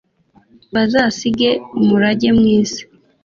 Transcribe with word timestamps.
bazasige 0.73 1.49
umurage 1.79 2.27
mwiza 2.37 2.81